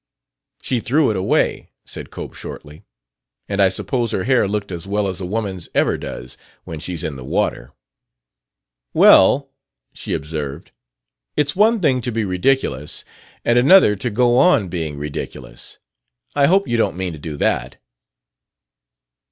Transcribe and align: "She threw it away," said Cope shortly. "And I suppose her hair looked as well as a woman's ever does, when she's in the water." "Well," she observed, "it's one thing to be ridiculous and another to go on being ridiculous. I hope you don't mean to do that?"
"She 0.63 0.79
threw 0.79 1.11
it 1.11 1.15
away," 1.15 1.69
said 1.85 2.09
Cope 2.09 2.33
shortly. 2.33 2.81
"And 3.47 3.61
I 3.61 3.69
suppose 3.69 4.09
her 4.09 4.23
hair 4.23 4.47
looked 4.47 4.71
as 4.71 4.87
well 4.87 5.07
as 5.07 5.21
a 5.21 5.27
woman's 5.27 5.69
ever 5.75 5.95
does, 5.95 6.37
when 6.63 6.79
she's 6.79 7.03
in 7.03 7.17
the 7.17 7.23
water." 7.23 7.73
"Well," 8.95 9.51
she 9.93 10.15
observed, 10.15 10.71
"it's 11.37 11.55
one 11.55 11.81
thing 11.81 12.01
to 12.01 12.11
be 12.11 12.25
ridiculous 12.25 13.05
and 13.45 13.59
another 13.59 13.95
to 13.97 14.09
go 14.09 14.37
on 14.39 14.69
being 14.69 14.97
ridiculous. 14.97 15.77
I 16.35 16.47
hope 16.47 16.67
you 16.67 16.77
don't 16.77 16.97
mean 16.97 17.13
to 17.13 17.19
do 17.19 17.37
that?" 17.37 17.77